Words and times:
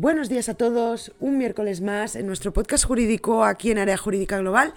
Buenos 0.00 0.28
días 0.28 0.48
a 0.48 0.54
todos, 0.54 1.10
un 1.18 1.38
miércoles 1.38 1.80
más 1.80 2.14
en 2.14 2.28
nuestro 2.28 2.52
podcast 2.52 2.84
jurídico 2.84 3.42
aquí 3.42 3.72
en 3.72 3.78
Área 3.78 3.96
Jurídica 3.96 4.38
Global. 4.38 4.72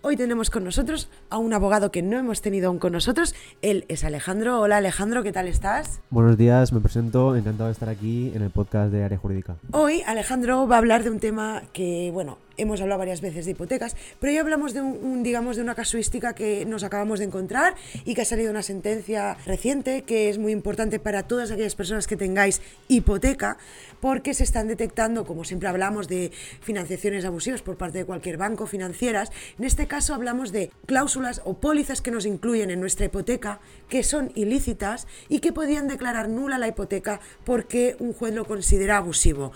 Hoy 0.00 0.16
tenemos 0.16 0.48
con 0.48 0.64
nosotros 0.64 1.10
a 1.28 1.36
un 1.36 1.52
abogado 1.52 1.92
que 1.92 2.00
no 2.00 2.18
hemos 2.18 2.40
tenido 2.40 2.68
aún 2.68 2.78
con 2.78 2.94
nosotros. 2.94 3.34
Él 3.60 3.84
es 3.88 4.02
Alejandro. 4.02 4.62
Hola 4.62 4.78
Alejandro, 4.78 5.22
¿qué 5.22 5.30
tal 5.30 5.46
estás? 5.46 6.00
Buenos 6.08 6.38
días, 6.38 6.72
me 6.72 6.80
presento, 6.80 7.36
encantado 7.36 7.66
de 7.66 7.74
estar 7.74 7.90
aquí 7.90 8.32
en 8.34 8.40
el 8.40 8.48
podcast 8.48 8.90
de 8.90 9.04
Área 9.04 9.18
Jurídica. 9.18 9.56
Hoy 9.72 10.02
Alejandro 10.06 10.66
va 10.66 10.76
a 10.76 10.78
hablar 10.78 11.04
de 11.04 11.10
un 11.10 11.20
tema 11.20 11.64
que, 11.74 12.10
bueno, 12.10 12.38
hemos 12.62 12.80
hablado 12.80 12.98
varias 12.98 13.20
veces 13.20 13.44
de 13.44 13.52
hipotecas, 13.52 13.96
pero 14.20 14.32
hoy 14.32 14.38
hablamos 14.38 14.74
de 14.74 14.80
un, 14.82 15.22
digamos, 15.22 15.56
de 15.56 15.62
una 15.62 15.74
casuística 15.74 16.34
que 16.34 16.64
nos 16.64 16.82
acabamos 16.84 17.18
de 17.18 17.26
encontrar 17.26 17.74
y 18.04 18.14
que 18.14 18.22
ha 18.22 18.24
salido 18.24 18.50
una 18.50 18.62
sentencia 18.62 19.36
reciente 19.46 20.02
que 20.02 20.28
es 20.28 20.38
muy 20.38 20.52
importante 20.52 20.98
para 20.98 21.24
todas 21.24 21.50
aquellas 21.50 21.74
personas 21.74 22.06
que 22.06 22.16
tengáis 22.16 22.62
hipoteca, 22.88 23.58
porque 24.00 24.34
se 24.34 24.44
están 24.44 24.68
detectando, 24.68 25.24
como 25.24 25.44
siempre 25.44 25.68
hablamos, 25.68 26.08
de 26.08 26.32
financiaciones 26.60 27.24
abusivas 27.24 27.62
por 27.62 27.76
parte 27.76 27.98
de 27.98 28.04
cualquier 28.04 28.36
banco, 28.36 28.66
financieras. 28.66 29.30
En 29.58 29.64
este 29.64 29.86
caso 29.86 30.14
hablamos 30.14 30.52
de 30.52 30.70
cláusulas 30.86 31.42
o 31.44 31.54
pólizas 31.54 32.00
que 32.00 32.10
nos 32.10 32.26
incluyen 32.26 32.70
en 32.70 32.80
nuestra 32.80 33.06
hipoteca, 33.06 33.60
que 33.88 34.02
son 34.02 34.32
ilícitas 34.34 35.06
y 35.28 35.40
que 35.40 35.52
podían 35.52 35.88
declarar 35.88 36.28
nula 36.28 36.58
la 36.58 36.68
hipoteca 36.68 37.20
porque 37.44 37.96
un 37.98 38.12
juez 38.12 38.34
lo 38.34 38.44
considera 38.44 38.96
abusivo. 38.98 39.52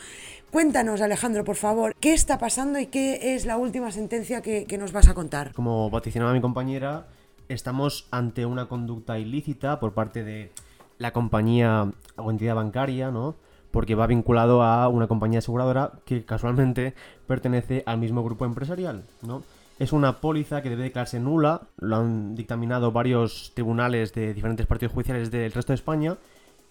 Cuéntanos, 0.51 1.01
Alejandro, 1.01 1.45
por 1.45 1.57
favor, 1.57 1.95
¿qué 2.01 2.15
está 2.15 2.39
pasando 2.39 2.79
y 2.79 2.87
qué 2.87 3.35
es 3.35 3.45
la 3.47 3.57
última 3.57 3.91
sentencia 3.91 4.43
que, 4.43 4.67
nos 4.79 4.93
vas 4.93 5.09
a 5.09 5.15
contar? 5.15 5.53
Como 5.53 5.91
vaticinaba 5.91 6.33
mi 6.33 6.41
compañera, 6.41 7.09
estamos 7.49 8.07
ante 8.11 8.47
una 8.47 8.67
conducta 8.67 9.19
ilícita 9.19 9.81
por 9.81 9.93
parte 9.93 10.25
de 10.25 10.53
la 10.99 11.13
compañía 11.13 11.91
o 12.17 12.31
entidad 12.31 12.55
bancaria, 12.55 13.11
¿no? 13.11 13.35
Porque 13.71 13.95
va 13.95 14.07
vinculado 14.07 14.63
a 14.63 14.89
una 14.89 15.09
compañía 15.09 15.41
aseguradora 15.41 15.93
que 16.07 16.25
casualmente 16.25 16.95
pertenece 17.27 17.83
al 17.85 17.99
mismo 17.99 18.25
grupo 18.25 18.47
empresarial, 18.47 19.05
¿no? 19.23 19.43
Es 19.79 19.93
una 19.93 20.21
póliza 20.21 20.63
que 20.63 20.71
debe 20.71 20.85
declararse 20.85 21.21
nula, 21.21 21.63
lo 21.77 21.97
han 21.97 22.35
dictaminado 22.35 22.93
varios 22.93 23.53
tribunales 23.53 24.15
de 24.15 24.33
diferentes 24.33 24.67
partidos 24.67 24.95
judiciales 24.95 25.31
del 25.31 25.53
resto 25.53 25.73
de 25.73 25.75
España 25.75 26.17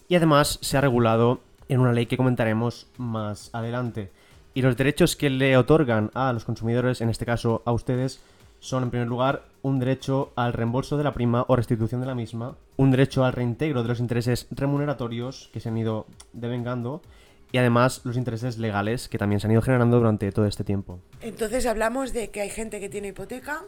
y 0.07 0.15
además 0.15 0.57
se 0.61 0.77
ha 0.77 0.81
regulado 0.81 1.39
en 1.69 1.79
una 1.79 1.93
ley 1.93 2.05
que 2.05 2.17
comentaremos 2.17 2.87
más 2.97 3.49
adelante. 3.53 4.11
Y 4.53 4.61
los 4.61 4.77
derechos 4.77 5.15
que 5.15 5.29
le 5.29 5.57
otorgan 5.57 6.11
a 6.13 6.31
los 6.31 6.45
consumidores, 6.45 7.01
en 7.01 7.09
este 7.09 7.25
caso 7.25 7.61
a 7.65 7.71
ustedes, 7.71 8.21
son 8.59 8.83
en 8.83 8.89
primer 8.89 9.07
lugar 9.07 9.43
un 9.61 9.79
derecho 9.79 10.31
al 10.35 10.53
reembolso 10.53 10.97
de 10.97 11.03
la 11.03 11.13
prima 11.13 11.45
o 11.47 11.55
restitución 11.55 12.01
de 12.01 12.07
la 12.07 12.15
misma, 12.15 12.55
un 12.77 12.91
derecho 12.91 13.25
al 13.25 13.33
reintegro 13.33 13.83
de 13.83 13.89
los 13.89 13.99
intereses 13.99 14.47
remuneratorios 14.51 15.49
que 15.53 15.59
se 15.59 15.69
han 15.69 15.77
ido 15.77 16.07
devengando 16.33 17.01
y 17.51 17.57
además 17.57 18.01
los 18.05 18.17
intereses 18.17 18.57
legales 18.57 19.07
que 19.07 19.17
también 19.17 19.39
se 19.39 19.47
han 19.47 19.51
ido 19.51 19.61
generando 19.61 19.97
durante 19.97 20.31
todo 20.31 20.45
este 20.45 20.63
tiempo. 20.63 20.99
Entonces 21.21 21.65
hablamos 21.65 22.13
de 22.13 22.29
que 22.29 22.41
hay 22.41 22.49
gente 22.49 22.79
que 22.79 22.89
tiene 22.89 23.09
hipoteca, 23.09 23.63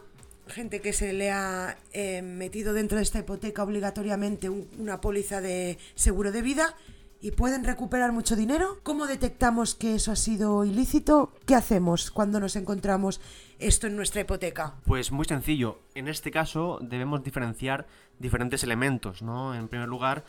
gente 0.46 0.80
que 0.80 0.92
se 0.92 1.12
le 1.12 1.30
ha 1.30 1.76
eh, 1.92 2.22
metido 2.22 2.72
dentro 2.72 2.96
de 2.96 3.02
esta 3.02 3.20
hipoteca 3.20 3.62
obligatoriamente 3.62 4.48
una 4.48 5.00
póliza 5.00 5.40
de 5.40 5.78
seguro 5.94 6.32
de 6.32 6.42
vida 6.42 6.74
y 7.20 7.32
pueden 7.32 7.64
recuperar 7.64 8.12
mucho 8.12 8.36
dinero. 8.36 8.78
¿Cómo 8.82 9.06
detectamos 9.06 9.74
que 9.74 9.94
eso 9.94 10.12
ha 10.12 10.16
sido 10.16 10.64
ilícito? 10.64 11.32
¿Qué 11.46 11.54
hacemos 11.54 12.10
cuando 12.10 12.38
nos 12.40 12.56
encontramos 12.56 13.20
esto 13.58 13.86
en 13.86 13.96
nuestra 13.96 14.20
hipoteca? 14.20 14.74
Pues 14.84 15.10
muy 15.10 15.24
sencillo. 15.24 15.80
En 15.94 16.08
este 16.08 16.30
caso 16.30 16.78
debemos 16.80 17.24
diferenciar 17.24 17.86
diferentes 18.18 18.62
elementos, 18.62 19.22
¿no? 19.22 19.54
En 19.54 19.68
primer 19.68 19.88
lugar, 19.88 20.24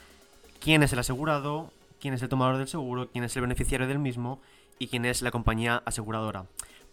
quién 0.59 0.81
es 0.83 0.93
el 0.93 0.99
asegurado, 0.99 1.71
quién 1.99 2.13
es 2.13 2.21
el 2.21 2.29
tomador 2.29 2.57
del 2.57 2.67
seguro, 2.67 3.09
quién 3.11 3.23
es 3.23 3.35
el 3.35 3.43
beneficiario 3.43 3.87
del 3.87 3.99
mismo 3.99 4.41
y 4.79 4.87
quién 4.87 5.05
es 5.05 5.21
la 5.21 5.31
compañía 5.31 5.83
aseguradora. 5.85 6.45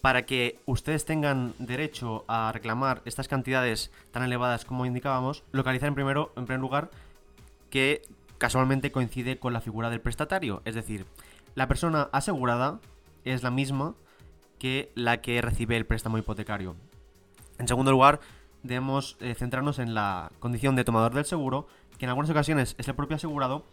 Para 0.02 0.26
que 0.26 0.60
ustedes 0.66 1.06
tengan 1.06 1.54
derecho 1.58 2.24
a 2.28 2.52
reclamar 2.52 3.00
estas 3.06 3.28
cantidades 3.28 3.90
tan 4.10 4.22
elevadas 4.22 4.66
como 4.66 4.84
indicábamos, 4.84 5.42
localizar 5.52 5.88
en, 5.88 5.94
primero, 5.94 6.32
en 6.36 6.44
primer 6.44 6.60
lugar 6.60 6.90
que 7.70 8.02
casualmente 8.38 8.92
coincide 8.92 9.38
con 9.38 9.52
la 9.52 9.60
figura 9.60 9.90
del 9.90 10.00
prestatario, 10.00 10.62
es 10.64 10.74
decir, 10.74 11.06
la 11.54 11.68
persona 11.68 12.08
asegurada 12.12 12.80
es 13.24 13.42
la 13.42 13.50
misma 13.50 13.94
que 14.58 14.90
la 14.94 15.20
que 15.20 15.40
recibe 15.42 15.76
el 15.76 15.86
préstamo 15.86 16.18
hipotecario. 16.18 16.76
En 17.58 17.68
segundo 17.68 17.90
lugar, 17.90 18.20
debemos 18.62 19.16
eh, 19.20 19.34
centrarnos 19.34 19.78
en 19.78 19.94
la 19.94 20.30
condición 20.38 20.76
de 20.76 20.84
tomador 20.84 21.14
del 21.14 21.24
seguro, 21.24 21.66
que 21.98 22.04
en 22.04 22.10
algunas 22.10 22.30
ocasiones 22.30 22.74
es 22.78 22.88
el 22.88 22.94
propio 22.94 23.16
asegurado, 23.16 23.64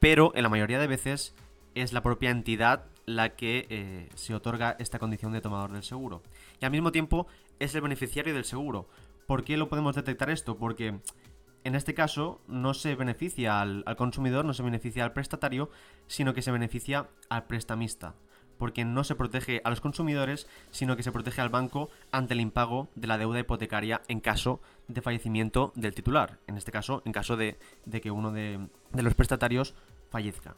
pero 0.00 0.32
en 0.34 0.42
la 0.42 0.48
mayoría 0.48 0.78
de 0.78 0.86
veces 0.86 1.34
es 1.74 1.92
la 1.92 2.02
propia 2.02 2.30
entidad 2.30 2.84
la 3.06 3.30
que 3.30 3.66
eh, 3.70 4.08
se 4.14 4.34
otorga 4.34 4.76
esta 4.78 4.98
condición 4.98 5.32
de 5.32 5.40
tomador 5.40 5.72
del 5.72 5.82
seguro. 5.82 6.22
Y 6.60 6.64
al 6.64 6.70
mismo 6.70 6.92
tiempo 6.92 7.26
es 7.58 7.74
el 7.74 7.80
beneficiario 7.80 8.34
del 8.34 8.44
seguro. 8.44 8.88
¿Por 9.26 9.44
qué 9.44 9.56
lo 9.56 9.68
podemos 9.68 9.94
detectar 9.94 10.30
esto? 10.30 10.56
Porque 10.56 10.98
en 11.64 11.74
este 11.74 11.94
caso 11.94 12.40
no 12.46 12.74
se 12.74 12.94
beneficia 12.94 13.60
al, 13.60 13.84
consumidor, 13.96 14.44
no 14.44 14.54
se 14.54 14.62
beneficia 14.62 15.04
al 15.04 15.12
prestatario, 15.12 15.70
sino 16.06 16.34
que 16.34 16.42
se 16.42 16.52
beneficia 16.52 17.08
al 17.28 17.44
prestamista 17.44 18.14
porque 18.58 18.84
no 18.84 19.04
se 19.04 19.14
protege 19.14 19.60
a 19.62 19.70
los 19.70 19.80
consumidores, 19.80 20.48
sino 20.72 20.96
que 20.96 21.04
se 21.04 21.12
protege 21.12 21.40
al 21.40 21.48
banco 21.48 21.90
ante 22.10 22.34
el 22.34 22.40
impago 22.40 22.88
de 22.96 23.06
la 23.06 23.16
deuda 23.16 23.38
hipotecaria 23.38 24.02
en 24.08 24.18
caso 24.18 24.60
de 24.88 25.00
fallecimiento 25.00 25.72
del 25.76 25.94
titular. 25.94 26.40
En 26.48 26.56
este 26.56 26.72
caso, 26.72 27.00
en 27.04 27.12
caso 27.12 27.36
de, 27.36 27.56
que 28.02 28.10
uno 28.10 28.32
de, 28.32 28.58
los 28.94 29.14
prestatarios 29.14 29.76
fallezca. 30.10 30.56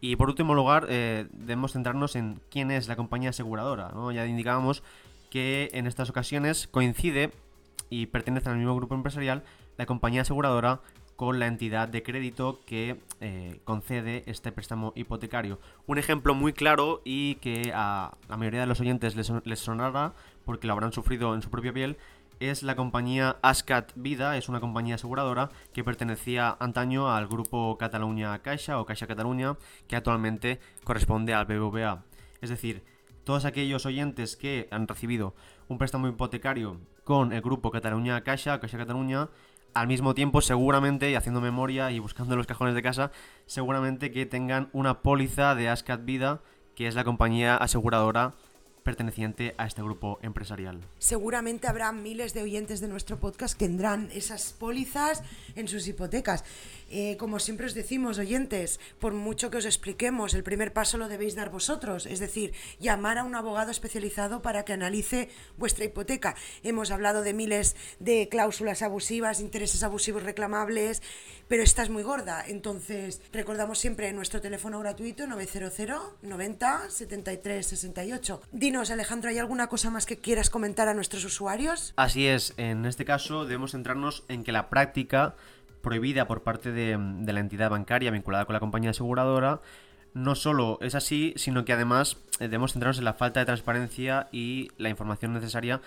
Y 0.00 0.16
por 0.16 0.28
último 0.28 0.54
lugar, 0.54 0.86
eh, 0.88 1.28
debemos 1.30 1.74
centrarnos 1.74 2.16
en 2.16 2.40
quién 2.50 2.72
es 2.72 2.88
la 2.88 2.96
compañía 2.96 3.30
aseguradora. 3.30 3.92
Ya 4.12 4.26
indicábamos 4.26 4.82
que 5.30 5.70
en 5.72 5.86
estas 5.86 6.10
ocasiones 6.10 6.66
coincide 6.66 7.30
y 7.90 8.06
pertenece 8.06 8.48
al 8.48 8.56
mismo 8.56 8.74
grupo 8.74 8.94
empresarial 8.94 9.44
la 9.78 9.86
compañía 9.86 10.22
aseguradora 10.22 10.80
con 11.16 11.40
la 11.40 11.46
entidad 11.46 11.88
de 11.88 12.02
crédito 12.02 12.60
que 12.66 13.00
eh, 13.20 13.60
concede 13.64 14.22
este 14.26 14.52
préstamo 14.52 14.92
hipotecario. 14.94 15.58
Un 15.86 15.98
ejemplo 15.98 16.34
muy 16.34 16.52
claro 16.52 17.00
y 17.04 17.36
que 17.36 17.72
a 17.74 18.16
la 18.28 18.36
mayoría 18.36 18.60
de 18.60 18.66
los 18.66 18.80
oyentes 18.80 19.16
les, 19.16 19.32
les 19.44 19.58
sonará 19.58 20.12
porque 20.44 20.66
lo 20.66 20.74
habrán 20.74 20.92
sufrido 20.92 21.34
en 21.34 21.42
su 21.42 21.50
propia 21.50 21.72
piel 21.72 21.96
es 22.40 22.62
la 22.62 22.76
compañía 22.76 23.36
Ascat 23.42 23.90
Vida, 23.96 24.36
es 24.36 24.48
una 24.48 24.60
compañía 24.60 24.94
aseguradora 24.94 25.50
que 25.72 25.82
pertenecía 25.82 26.56
antaño 26.60 27.12
al 27.12 27.26
grupo 27.26 27.76
Cataluña 27.78 28.38
Caixa 28.40 28.78
o 28.80 28.86
Caixa 28.86 29.08
Cataluña, 29.08 29.56
que 29.88 29.96
actualmente 29.96 30.60
corresponde 30.84 31.34
al 31.34 31.46
BBVA. 31.46 32.04
Es 32.40 32.50
decir, 32.50 32.84
todos 33.24 33.44
aquellos 33.44 33.86
oyentes 33.86 34.36
que 34.36 34.68
han 34.70 34.86
recibido 34.86 35.34
un 35.66 35.78
préstamo 35.78 36.08
hipotecario 36.08 36.78
con 37.04 37.32
el 37.32 37.42
grupo 37.42 37.70
Cataluña 37.70 38.22
Caixa 38.22 38.54
o 38.54 38.60
Caixa 38.60 38.78
Cataluña 38.78 39.28
al 39.74 39.86
mismo 39.86 40.14
tiempo 40.14 40.40
seguramente, 40.40 41.10
y 41.10 41.14
haciendo 41.14 41.40
memoria 41.40 41.90
y 41.90 41.98
buscando 41.98 42.36
los 42.36 42.46
cajones 42.46 42.74
de 42.74 42.82
casa, 42.82 43.10
seguramente 43.46 44.10
que 44.10 44.26
tengan 44.26 44.68
una 44.72 45.02
póliza 45.02 45.54
de 45.54 45.68
Ascat 45.68 46.04
Vida, 46.04 46.40
que 46.74 46.86
es 46.86 46.94
la 46.94 47.04
compañía 47.04 47.56
aseguradora 47.56 48.34
perteneciente 48.88 49.54
a 49.58 49.66
este 49.66 49.82
grupo 49.82 50.18
empresarial. 50.22 50.80
Seguramente 50.98 51.66
habrá 51.66 51.92
miles 51.92 52.32
de 52.32 52.42
oyentes 52.42 52.80
de 52.80 52.88
nuestro 52.88 53.20
podcast 53.20 53.58
que 53.58 53.66
tendrán 53.66 54.08
esas 54.14 54.54
pólizas 54.54 55.22
en 55.56 55.68
sus 55.68 55.86
hipotecas. 55.88 56.42
Eh, 56.90 57.16
como 57.18 57.38
siempre 57.38 57.66
os 57.66 57.74
decimos, 57.74 58.18
oyentes, 58.18 58.80
por 58.98 59.12
mucho 59.12 59.50
que 59.50 59.58
os 59.58 59.66
expliquemos, 59.66 60.34
el 60.34 60.42
primer 60.42 60.72
paso 60.72 60.98
lo 60.98 61.08
debéis 61.08 61.34
dar 61.34 61.50
vosotros, 61.50 62.06
es 62.06 62.18
decir, 62.18 62.52
llamar 62.80 63.18
a 63.18 63.24
un 63.24 63.34
abogado 63.34 63.70
especializado 63.70 64.42
para 64.42 64.64
que 64.64 64.72
analice 64.72 65.28
vuestra 65.56 65.84
hipoteca. 65.84 66.34
Hemos 66.62 66.90
hablado 66.90 67.22
de 67.22 67.34
miles 67.34 67.76
de 67.98 68.28
cláusulas 68.28 68.82
abusivas, 68.82 69.40
intereses 69.40 69.82
abusivos 69.82 70.22
reclamables, 70.22 71.02
pero 71.48 71.62
esta 71.62 71.82
es 71.82 71.90
muy 71.90 72.02
gorda. 72.02 72.44
Entonces, 72.46 73.20
recordamos 73.32 73.78
siempre 73.78 74.12
nuestro 74.12 74.40
teléfono 74.40 74.78
gratuito 74.80 75.26
900 75.26 75.68
90 76.22 76.90
73 76.90 77.66
68. 77.66 78.42
Dinos, 78.52 78.90
Alejandro, 78.90 79.30
¿hay 79.30 79.38
alguna 79.38 79.68
cosa 79.68 79.90
más 79.90 80.06
que 80.06 80.18
quieras 80.18 80.50
comentar 80.50 80.88
a 80.88 80.94
nuestros 80.94 81.24
usuarios? 81.24 81.92
Así 81.96 82.26
es, 82.26 82.54
en 82.56 82.84
este 82.86 83.04
caso 83.04 83.44
debemos 83.44 83.72
centrarnos 83.72 84.24
en 84.28 84.44
que 84.44 84.52
la 84.52 84.68
práctica 84.68 85.34
prohibida 85.80 86.26
por 86.26 86.42
parte 86.42 86.72
de, 86.72 86.98
la 86.98 87.40
entidad 87.40 87.70
bancaria 87.70 88.10
vinculada 88.10 88.44
con 88.44 88.54
la 88.54 88.60
compañía 88.60 88.90
aseguradora 88.90 89.60
no 90.14 90.34
solo 90.34 90.78
es 90.80 90.94
así, 90.94 91.34
sino 91.36 91.64
que 91.64 91.72
además 91.72 92.16
eh, 92.40 92.44
debemos 92.44 92.72
centrarnos 92.72 92.98
en 92.98 93.04
la 93.04 93.14
falta 93.14 93.40
de 93.40 93.46
transparencia 93.46 94.28
y 94.32 94.70
la 94.78 94.88
información 94.88 95.32
necesaria 95.32 95.80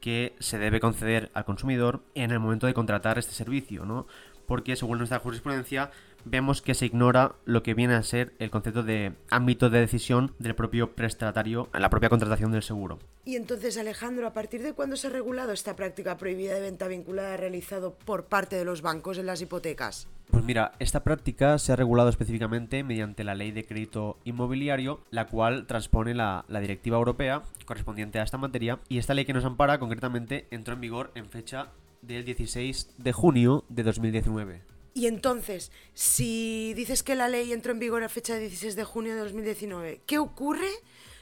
que 0.00 0.34
se 0.38 0.58
debe 0.58 0.80
conceder 0.80 1.30
al 1.34 1.44
consumidor 1.44 2.02
en 2.14 2.30
el 2.30 2.40
momento 2.40 2.66
de 2.66 2.74
contratar 2.74 3.18
este 3.18 3.32
servicio, 3.32 3.84
¿no? 3.84 4.06
Porque 4.46 4.76
según 4.76 4.98
nuestra 4.98 5.18
jurisprudencia 5.18 5.90
vemos 6.26 6.60
que 6.60 6.74
se 6.74 6.86
ignora 6.86 7.36
lo 7.44 7.62
que 7.62 7.74
viene 7.74 7.94
a 7.94 8.02
ser 8.02 8.34
el 8.38 8.50
concepto 8.50 8.82
de 8.82 9.12
ámbito 9.30 9.70
de 9.70 9.80
decisión 9.80 10.34
del 10.38 10.54
propio 10.54 10.92
prestatario 10.94 11.68
en 11.72 11.80
la 11.80 11.90
propia 11.90 12.08
contratación 12.08 12.52
del 12.52 12.62
seguro. 12.62 12.98
Y 13.24 13.36
entonces, 13.36 13.78
Alejandro, 13.78 14.26
¿a 14.26 14.32
partir 14.32 14.62
de 14.62 14.72
cuándo 14.72 14.96
se 14.96 15.06
ha 15.06 15.10
regulado 15.10 15.52
esta 15.52 15.76
práctica 15.76 16.18
prohibida 16.18 16.54
de 16.54 16.60
venta 16.60 16.88
vinculada 16.88 17.36
realizado 17.36 17.94
por 17.94 18.24
parte 18.24 18.56
de 18.56 18.64
los 18.64 18.82
bancos 18.82 19.18
en 19.18 19.26
las 19.26 19.40
hipotecas? 19.40 20.08
Pues 20.30 20.44
mira, 20.44 20.72
esta 20.80 21.04
práctica 21.04 21.58
se 21.58 21.72
ha 21.72 21.76
regulado 21.76 22.08
específicamente 22.08 22.82
mediante 22.82 23.24
la 23.24 23.36
Ley 23.36 23.52
de 23.52 23.64
Crédito 23.64 24.18
Inmobiliario, 24.24 25.00
la 25.10 25.28
cual 25.28 25.66
transpone 25.66 26.14
la, 26.14 26.44
la, 26.48 26.60
directiva 26.60 26.98
europea 26.98 27.42
correspondiente 27.64 28.18
a 28.18 28.24
esta 28.24 28.38
materia, 28.38 28.80
y 28.88 28.98
esta 28.98 29.14
ley 29.14 29.24
que 29.24 29.32
nos 29.32 29.44
ampara 29.44 29.78
concretamente 29.78 30.48
entró 30.50 30.74
en 30.74 30.80
vigor 30.80 31.12
en 31.14 31.26
fecha 31.26 31.68
del 32.02 32.24
16 32.24 32.94
de 32.98 33.12
junio 33.12 33.64
de 33.68 33.82
2019. 33.84 34.75
Y 34.96 35.08
entonces, 35.08 35.72
si 35.92 36.72
dices 36.72 37.02
que 37.02 37.14
la 37.14 37.28
ley 37.28 37.52
entró 37.52 37.72
en 37.72 37.78
vigor 37.78 38.02
a 38.02 38.08
fecha 38.08 38.32
del 38.32 38.48
16 38.48 38.76
de 38.76 38.84
junio 38.84 39.14
de 39.14 39.20
2019, 39.20 40.00
¿qué 40.06 40.16
ocurre 40.16 40.70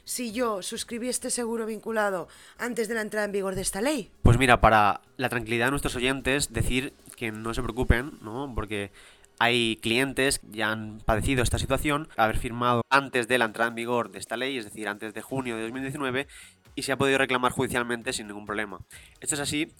si 0.04 0.30
yo 0.30 0.62
suscribí 0.62 1.08
este 1.08 1.28
seguro 1.28 1.66
vinculado 1.66 2.28
antes 2.56 2.86
de 2.86 2.94
la 2.94 3.00
entrada 3.00 3.26
en 3.26 3.32
vigor 3.32 3.56
de 3.56 3.62
esta 3.62 3.80
ley? 3.80 4.12
Pues 4.22 4.38
mira, 4.38 4.60
para 4.60 5.00
la 5.16 5.28
tranquilidad 5.28 5.66
de 5.66 5.70
nuestros 5.72 5.96
oyentes, 5.96 6.52
decir 6.52 6.92
que 7.16 7.32
no 7.32 7.52
se 7.52 7.64
preocupen, 7.64 8.12
¿no? 8.22 8.52
Porque 8.54 8.92
hay 9.40 9.74
clientes 9.82 10.38
que 10.38 10.58
ya 10.58 10.70
han 10.70 11.00
padecido 11.00 11.42
esta 11.42 11.58
situación, 11.58 12.08
haber 12.16 12.38
firmado 12.38 12.82
antes 12.90 13.26
de 13.26 13.38
la 13.38 13.46
entrada 13.46 13.70
en 13.70 13.74
vigor 13.74 14.12
de 14.12 14.20
esta 14.20 14.36
ley, 14.36 14.56
es 14.56 14.66
decir, 14.66 14.86
antes 14.86 15.14
de 15.14 15.20
junio 15.20 15.56
de 15.56 15.62
2019, 15.62 16.28
y 16.76 16.82
se 16.82 16.92
ha 16.92 16.96
podido 16.96 17.18
reclamar 17.18 17.50
judicialmente 17.50 18.12
sin 18.12 18.28
ningún 18.28 18.46
problema. 18.46 18.78
Esto 19.20 19.34
es 19.34 19.40
así 19.40 19.72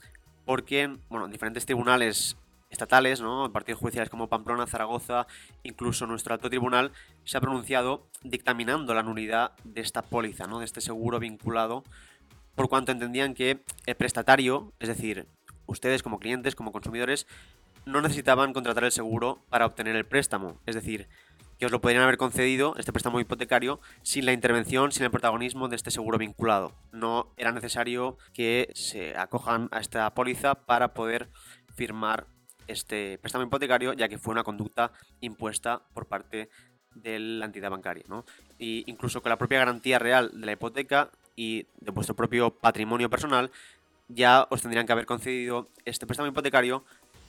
porque, 0.44 0.96
bueno, 1.08 1.28
diferentes 1.28 1.64
tribunales 1.64 2.36
estatales, 2.74 3.20
¿no? 3.20 3.50
partidos 3.52 3.80
judiciales 3.80 4.10
como 4.10 4.28
Pamplona, 4.28 4.66
Zaragoza, 4.66 5.26
incluso 5.62 6.06
nuestro 6.06 6.34
alto 6.34 6.50
tribunal 6.50 6.92
se 7.24 7.38
ha 7.38 7.40
pronunciado 7.40 8.06
dictaminando 8.22 8.92
la 8.94 9.02
nulidad 9.02 9.52
de 9.64 9.80
esta 9.80 10.02
póliza, 10.02 10.46
¿no? 10.46 10.58
de 10.58 10.66
este 10.66 10.80
seguro 10.80 11.18
vinculado, 11.18 11.84
por 12.54 12.68
cuanto 12.68 12.92
entendían 12.92 13.34
que 13.34 13.64
el 13.86 13.94
prestatario, 13.94 14.72
es 14.78 14.88
decir, 14.88 15.26
ustedes 15.66 16.02
como 16.02 16.18
clientes, 16.18 16.54
como 16.54 16.72
consumidores, 16.72 17.26
no 17.86 18.00
necesitaban 18.00 18.52
contratar 18.52 18.84
el 18.84 18.92
seguro 18.92 19.42
para 19.48 19.66
obtener 19.66 19.96
el 19.96 20.06
préstamo, 20.06 20.60
es 20.66 20.74
decir, 20.74 21.08
que 21.58 21.66
os 21.66 21.72
lo 21.72 21.80
podrían 21.80 22.02
haber 22.02 22.16
concedido, 22.16 22.74
este 22.76 22.92
préstamo 22.92 23.20
hipotecario, 23.20 23.80
sin 24.02 24.26
la 24.26 24.32
intervención, 24.32 24.92
sin 24.92 25.04
el 25.04 25.10
protagonismo 25.10 25.68
de 25.68 25.76
este 25.76 25.90
seguro 25.90 26.18
vinculado. 26.18 26.72
No 26.92 27.32
era 27.36 27.52
necesario 27.52 28.18
que 28.32 28.70
se 28.74 29.16
acojan 29.16 29.68
a 29.70 29.78
esta 29.78 30.12
póliza 30.14 30.66
para 30.66 30.94
poder 30.94 31.30
firmar 31.74 32.26
este 32.66 33.18
préstamo 33.18 33.44
hipotecario, 33.44 33.92
ya 33.92 34.08
que 34.08 34.18
fue 34.18 34.32
una 34.32 34.44
conducta 34.44 34.92
impuesta 35.20 35.82
por 35.92 36.06
parte 36.06 36.48
de 36.94 37.18
la 37.18 37.46
entidad 37.46 37.70
bancaria. 37.70 38.04
¿no? 38.08 38.24
Y 38.58 38.84
incluso 38.86 39.22
con 39.22 39.30
la 39.30 39.38
propia 39.38 39.58
garantía 39.58 39.98
real 39.98 40.30
de 40.32 40.46
la 40.46 40.52
hipoteca 40.52 41.10
y 41.36 41.66
de 41.80 41.90
vuestro 41.90 42.14
propio 42.14 42.50
patrimonio 42.50 43.10
personal, 43.10 43.50
ya 44.08 44.46
os 44.50 44.62
tendrían 44.62 44.86
que 44.86 44.92
haber 44.92 45.06
concedido 45.06 45.70
este 45.84 46.06
préstamo 46.06 46.28
hipotecario, 46.28 46.84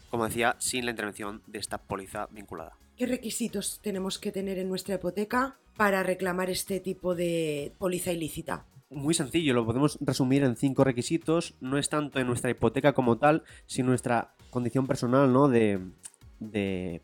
como 0.09 0.25
decía, 0.25 0.55
sin 0.59 0.85
la 0.85 0.91
intervención 0.91 1.41
de 1.47 1.59
esta 1.59 1.77
póliza 1.77 2.27
vinculada. 2.31 2.77
¿Qué 2.95 3.05
requisitos 3.05 3.79
tenemos 3.81 4.19
que 4.19 4.31
tener 4.31 4.57
en 4.57 4.69
nuestra 4.69 4.95
hipoteca 4.95 5.57
para 5.75 6.03
reclamar 6.03 6.49
este 6.49 6.79
tipo 6.79 7.15
de 7.15 7.73
póliza 7.77 8.11
ilícita? 8.11 8.65
muy 8.95 9.13
sencillo, 9.13 9.53
lo 9.53 9.65
podemos 9.65 9.97
resumir 10.01 10.43
en 10.43 10.55
cinco 10.55 10.83
requisitos. 10.83 11.55
No 11.59 11.77
es 11.77 11.89
tanto 11.89 12.19
en 12.19 12.27
nuestra 12.27 12.49
hipoteca 12.49 12.93
como 12.93 13.17
tal, 13.17 13.43
sino 13.65 13.89
nuestra 13.89 14.35
condición 14.55 14.87
personal, 14.87 15.31
¿no? 15.31 15.47
De, 15.47 15.79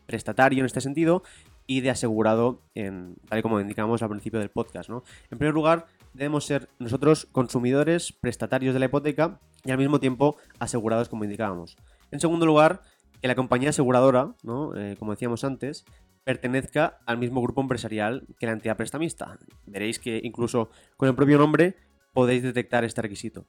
prestatario 0.06 0.60
en 0.60 0.66
este 0.66 0.80
sentido 0.80 1.22
y 1.66 1.80
de 1.80 1.90
asegurado, 1.90 2.60
en, 2.74 3.16
tal 3.28 3.38
y 3.38 3.42
como 3.42 3.60
indicamos 3.60 4.02
al 4.02 4.08
principio 4.08 4.40
del 4.40 4.50
podcast, 4.50 4.90
¿no? 4.90 5.04
En 5.30 5.38
primer 5.38 5.54
lugar, 5.54 5.86
debemos 6.12 6.44
ser 6.44 6.68
nosotros 6.80 7.28
consumidores, 7.30 8.12
prestatarios 8.12 8.74
de 8.74 8.80
la 8.80 8.86
hipoteca 8.86 9.40
y 9.64 9.70
al 9.70 9.78
mismo 9.78 10.00
tiempo 10.00 10.36
asegurados, 10.58 11.08
como 11.08 11.24
indicábamos. 11.24 11.76
En 12.10 12.20
segundo 12.20 12.44
lugar, 12.44 12.82
que 13.22 13.28
la 13.28 13.36
compañía 13.36 13.70
aseguradora. 13.70 14.34
Eh, 14.76 14.96
como 14.98 15.12
decíamos 15.12 15.44
antes, 15.44 15.84
pertenezca 16.24 16.98
al 17.06 17.18
mismo 17.18 17.40
grupo 17.40 17.60
empresarial 17.60 18.26
que 18.38 18.46
la 18.46 18.52
entidad 18.52 18.76
prestamista. 18.76 19.38
Veréis 19.64 19.98
que 19.98 20.20
incluso 20.22 20.70
con 20.96 21.08
el 21.08 21.14
propio 21.14 21.38
nombre 21.38 21.76
podéis 22.12 22.42
detectar 22.42 22.84
este 22.84 23.00
requisito. 23.00 23.46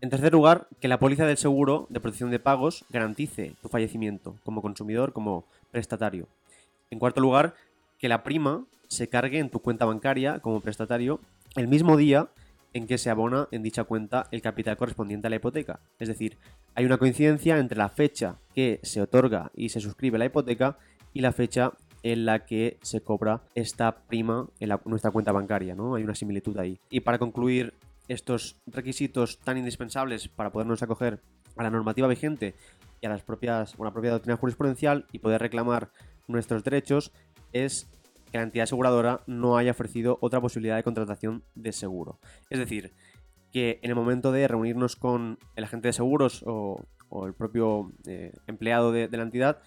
En 0.00 0.10
tercer 0.10 0.32
lugar, 0.32 0.68
que 0.80 0.88
la 0.88 0.98
póliza 0.98 1.26
del 1.26 1.38
seguro 1.38 1.86
de 1.88 2.00
protección 2.00 2.30
de 2.30 2.38
pagos 2.38 2.84
garantice 2.90 3.54
tu 3.62 3.68
fallecimiento 3.68 4.36
como 4.44 4.60
consumidor, 4.60 5.14
como 5.14 5.46
prestatario. 5.70 6.28
En 6.90 6.98
cuarto 6.98 7.22
lugar, 7.22 7.54
que 7.98 8.08
la 8.08 8.22
prima 8.22 8.66
se 8.88 9.08
cargue 9.08 9.38
en 9.38 9.48
tu 9.48 9.60
cuenta 9.60 9.86
bancaria 9.86 10.40
como 10.40 10.60
prestatario 10.60 11.20
el 11.56 11.66
mismo 11.66 11.96
día 11.96 12.28
en 12.74 12.86
que 12.86 12.98
se 12.98 13.08
abona 13.08 13.48
en 13.52 13.62
dicha 13.62 13.84
cuenta 13.84 14.28
el 14.30 14.42
capital 14.42 14.76
correspondiente 14.76 15.28
a 15.28 15.30
la 15.30 15.36
hipoteca. 15.36 15.80
Es 15.98 16.08
decir, 16.08 16.36
hay 16.74 16.84
una 16.84 16.98
coincidencia 16.98 17.58
entre 17.58 17.78
la 17.78 17.88
fecha 17.88 18.36
que 18.54 18.80
se 18.82 19.00
otorga 19.00 19.50
y 19.54 19.70
se 19.70 19.80
suscribe 19.80 20.18
la 20.18 20.26
hipoteca 20.26 20.76
y 21.14 21.22
la 21.22 21.32
fecha 21.32 21.72
en 22.02 22.26
la 22.26 22.44
que 22.44 22.76
se 22.82 23.00
cobra 23.00 23.40
esta 23.54 23.96
prima 24.06 24.46
en 24.60 24.76
nuestra 24.84 25.10
cuenta 25.10 25.32
bancaria, 25.32 25.74
¿no? 25.74 25.94
Hay 25.94 26.04
una 26.04 26.14
similitud 26.14 26.56
ahí. 26.58 26.78
Y 26.90 27.00
para 27.00 27.18
concluir 27.18 27.72
estos 28.08 28.60
requisitos 28.66 29.38
tan 29.40 29.58
indispensables 29.58 30.28
para 30.28 30.50
podernos 30.50 30.82
acoger 30.82 31.22
a 31.56 31.62
la 31.62 31.70
normativa 31.70 32.08
vigente 32.08 32.54
y 33.00 33.06
a 33.06 33.08
las 33.08 33.22
propias, 33.22 33.74
una 33.78 33.92
propia 33.92 34.12
doctrina 34.12 34.36
jurisprudencial 34.36 35.06
y 35.12 35.18
poder 35.18 35.40
reclamar 35.40 35.90
nuestros 36.28 36.64
derechos 36.64 37.12
es 37.52 37.90
que 38.30 38.38
la 38.38 38.44
entidad 38.44 38.64
aseguradora 38.64 39.22
no 39.26 39.56
haya 39.56 39.70
ofrecido 39.70 40.18
otra 40.20 40.40
posibilidad 40.40 40.76
de 40.76 40.82
contratación 40.82 41.44
de 41.54 41.72
seguro. 41.72 42.18
Es 42.50 42.58
decir, 42.58 42.94
que 43.52 43.78
en 43.82 43.90
el 43.90 43.96
momento 43.96 44.32
de 44.32 44.48
reunirnos 44.48 44.96
con 44.96 45.38
el 45.54 45.64
agente 45.64 45.88
de 45.88 45.92
seguros 45.92 46.42
o, 46.46 46.84
el 47.24 47.34
propio 47.34 47.92
eh, 48.06 48.32
empleado 48.46 48.92
de 48.92 49.08
la 49.08 49.22
entidad, 49.22 49.62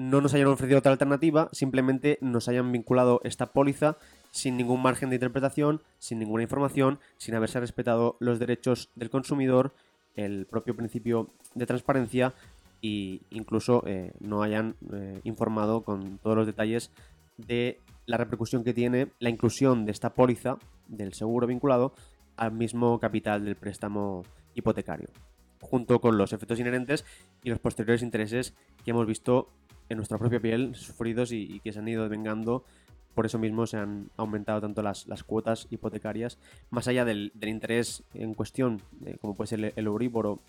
no 0.00 0.22
nos 0.22 0.32
hayan 0.32 0.46
ofrecido 0.48 0.78
otra 0.78 0.92
alternativa, 0.92 1.50
simplemente 1.52 2.18
nos 2.22 2.48
hayan 2.48 2.72
vinculado 2.72 3.20
esta 3.22 3.52
póliza 3.52 3.98
sin 4.30 4.56
ningún 4.56 4.82
margen 4.82 5.10
de 5.10 5.16
interpretación, 5.16 5.82
sin 5.98 6.18
ninguna 6.18 6.42
información, 6.42 6.98
sin 7.16 7.34
haberse 7.34 7.60
respetado 7.60 8.16
los 8.20 8.38
derechos 8.38 8.90
del 8.94 9.10
consumidor, 9.10 9.74
el 10.14 10.46
propio 10.46 10.76
principio 10.76 11.30
de 11.54 11.66
transparencia 11.66 12.34
e 12.82 13.20
incluso 13.30 13.82
eh, 13.86 14.12
no 14.20 14.42
hayan 14.42 14.76
eh, 14.92 15.20
informado 15.24 15.82
con 15.82 16.18
todos 16.18 16.36
los 16.36 16.46
detalles 16.46 16.90
de 17.36 17.78
la 18.06 18.16
repercusión 18.16 18.64
que 18.64 18.74
tiene 18.74 19.08
la 19.18 19.30
inclusión 19.30 19.84
de 19.84 19.92
esta 19.92 20.14
póliza 20.14 20.58
del 20.88 21.12
seguro 21.12 21.46
vinculado 21.46 21.94
al 22.36 22.52
mismo 22.52 22.98
capital 22.98 23.44
del 23.44 23.56
préstamo 23.56 24.24
hipotecario, 24.54 25.08
junto 25.60 26.00
con 26.00 26.16
los 26.16 26.32
efectos 26.32 26.58
inherentes 26.58 27.04
y 27.44 27.50
los 27.50 27.58
posteriores 27.58 28.02
intereses 28.02 28.54
que 28.84 28.90
hemos 28.90 29.06
visto 29.06 29.48
en 29.88 29.98
nuestra 29.98 30.18
propia 30.18 30.40
piel, 30.40 30.74
sufridos 30.74 31.32
y, 31.32 31.60
que 31.60 31.72
se 31.72 31.80
han 31.80 31.88
ido 31.88 32.08
vengando. 32.08 32.64
Por 33.14 33.26
eso 33.26 33.38
mismo 33.38 33.66
se 33.66 33.76
han 33.76 34.10
aumentado 34.16 34.60
tanto 34.60 34.82
las, 34.82 35.06
cuotas 35.26 35.66
hipotecarias, 35.70 36.38
más 36.70 36.88
allá 36.88 37.04
del, 37.04 37.32
interés 37.42 38.02
en 38.14 38.34
cuestión, 38.34 38.80
eh, 39.04 39.16
como 39.20 39.34
puede 39.34 39.48
ser 39.48 39.64
el, 39.64 39.72
el 39.76 39.86
Euribor 39.86 40.26
o 40.26 40.40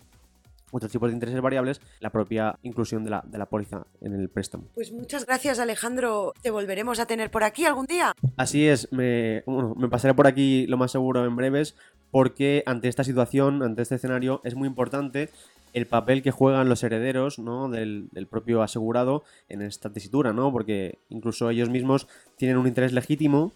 otros 0.72 0.90
tipos 0.90 1.10
de 1.10 1.14
intereses 1.14 1.40
variables, 1.40 1.80
la 2.00 2.10
propia 2.10 2.58
inclusión 2.62 3.04
de 3.04 3.10
la, 3.10 3.22
de 3.26 3.38
la 3.38 3.46
póliza 3.46 3.86
en 4.00 4.14
el 4.14 4.28
préstamo. 4.28 4.64
Pues 4.74 4.90
muchas 4.90 5.26
gracias 5.26 5.58
Alejandro, 5.58 6.32
te 6.42 6.50
volveremos 6.50 6.98
a 6.98 7.06
tener 7.06 7.30
por 7.30 7.44
aquí 7.44 7.66
algún 7.66 7.86
día. 7.86 8.14
Así 8.36 8.66
es, 8.66 8.90
me, 8.90 9.44
me 9.76 9.88
pasaré 9.88 10.14
por 10.14 10.26
aquí 10.26 10.66
lo 10.66 10.78
más 10.78 10.90
seguro 10.90 11.24
en 11.26 11.36
breves, 11.36 11.76
porque 12.12 12.62
ante 12.66 12.88
esta 12.88 13.02
situación, 13.02 13.64
ante 13.64 13.82
este 13.82 13.96
escenario, 13.96 14.42
es 14.44 14.54
muy 14.54 14.68
importante 14.68 15.30
el 15.72 15.86
papel 15.86 16.22
que 16.22 16.30
juegan 16.30 16.68
los 16.68 16.84
herederos 16.84 17.38
¿no? 17.38 17.68
del, 17.68 18.10
propio 18.30 18.62
asegurado 18.62 19.24
en 19.48 19.62
esta 19.62 19.90
tesitura, 19.90 20.34
¿no? 20.34 20.52
porque 20.52 20.98
incluso 21.08 21.48
ellos 21.48 21.70
mismos 21.70 22.06
tienen 22.36 22.58
un 22.58 22.68
interés 22.68 22.92
legítimo 22.92 23.52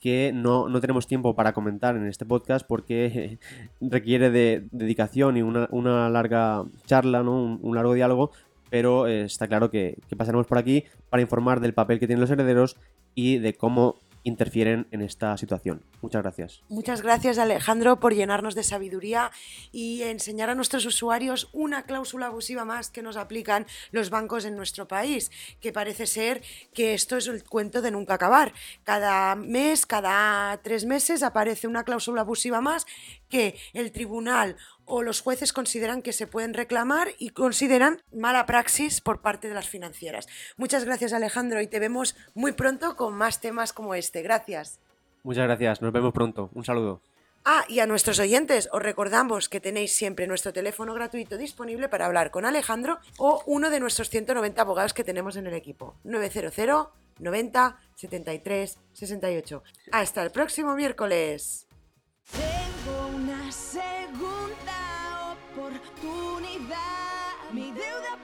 que 0.00 0.30
no, 0.32 0.70
tenemos 0.80 1.08
tiempo 1.08 1.34
para 1.34 1.52
comentar 1.52 1.96
en 1.96 2.06
este 2.06 2.24
podcast 2.24 2.64
porque 2.64 3.38
requiere 3.80 4.30
de 4.30 4.68
dedicación 4.70 5.36
y 5.36 5.42
una, 5.42 6.08
larga 6.08 6.64
charla, 6.86 7.24
¿no? 7.24 7.58
un, 7.60 7.74
largo 7.74 7.94
diálogo, 7.94 8.30
pero 8.70 9.08
eh, 9.08 9.22
está 9.22 9.48
claro 9.48 9.68
que 9.72 9.98
pasaremos 10.16 10.46
por 10.46 10.58
aquí 10.58 10.84
para 11.10 11.22
informar 11.22 11.58
del 11.58 11.74
papel 11.74 11.98
que 11.98 12.06
tienen 12.06 12.20
los 12.20 12.30
herederos 12.30 12.76
y 13.16 13.38
de 13.38 13.54
cómo 13.54 13.96
interfieren 14.26 14.88
en 14.90 15.02
esta 15.02 15.36
situación. 15.36 15.82
Muchas 16.02 16.22
gracias. 16.22 16.62
Muchas 16.68 17.00
gracias 17.00 17.38
Alejandro 17.38 18.00
por 18.00 18.12
llenarnos 18.12 18.56
de 18.56 18.64
sabiduría 18.64 19.30
y 19.70 20.02
enseñar 20.02 20.50
a 20.50 20.54
nuestros 20.56 20.84
usuarios 20.84 21.48
una 21.52 21.84
cláusula 21.84 22.26
abusiva 22.26 22.64
más 22.64 22.90
que 22.90 23.02
nos 23.02 23.16
aplican 23.16 23.66
los 23.92 24.10
bancos 24.10 24.44
en 24.44 24.56
nuestro 24.56 24.88
país, 24.88 25.30
que 25.60 25.72
parece 25.72 26.06
ser 26.06 26.42
que 26.74 26.92
esto 26.94 27.16
es 27.16 27.28
el 27.28 27.44
cuento 27.44 27.82
de 27.82 27.92
nunca 27.92 28.14
acabar. 28.14 28.52
Cada 28.82 29.36
mes, 29.36 29.86
cada 29.86 30.56
tres 30.58 30.84
meses 30.84 31.22
aparece 31.22 31.68
una 31.68 31.84
cláusula 31.84 32.22
abusiva 32.22 32.60
más 32.60 32.84
que 33.28 33.56
el 33.74 33.92
tribunal 33.92 34.56
o 34.86 35.02
los 35.02 35.20
jueces 35.20 35.52
consideran 35.52 36.02
que 36.02 36.12
se 36.12 36.26
pueden 36.26 36.54
reclamar 36.54 37.08
y 37.18 37.30
consideran 37.30 38.00
mala 38.12 38.46
praxis 38.46 39.00
por 39.00 39.20
parte 39.20 39.48
de 39.48 39.54
las 39.54 39.68
financieras. 39.68 40.26
Muchas 40.56 40.84
gracias 40.84 41.12
Alejandro 41.12 41.60
y 41.60 41.66
te 41.66 41.80
vemos 41.80 42.16
muy 42.34 42.52
pronto 42.52 42.96
con 42.96 43.14
más 43.14 43.40
temas 43.40 43.72
como 43.72 43.94
este. 43.94 44.22
Gracias. 44.22 44.80
Muchas 45.22 45.44
gracias, 45.44 45.82
nos 45.82 45.92
vemos 45.92 46.12
pronto. 46.12 46.50
Un 46.54 46.64
saludo. 46.64 47.02
Ah, 47.48 47.64
y 47.68 47.78
a 47.78 47.86
nuestros 47.86 48.18
oyentes 48.18 48.68
os 48.72 48.82
recordamos 48.82 49.48
que 49.48 49.60
tenéis 49.60 49.94
siempre 49.94 50.26
nuestro 50.26 50.52
teléfono 50.52 50.94
gratuito 50.94 51.36
disponible 51.36 51.88
para 51.88 52.06
hablar 52.06 52.32
con 52.32 52.44
Alejandro 52.44 52.98
o 53.18 53.40
uno 53.46 53.70
de 53.70 53.78
nuestros 53.78 54.10
190 54.10 54.60
abogados 54.60 54.92
que 54.92 55.04
tenemos 55.04 55.36
en 55.36 55.46
el 55.46 55.54
equipo. 55.54 55.94
900 56.02 56.88
90 57.20 57.78
73 57.94 58.78
68. 58.92 59.62
Hasta 59.92 60.22
el 60.24 60.32
próximo 60.32 60.74
miércoles. 60.74 61.68
Tengo 62.32 63.16
una 63.16 63.52
segunda 63.52 64.45
do 66.00 66.36
universo. 66.36 67.52
Me 67.52 67.72
deu 67.72 68.02
da 68.02 68.16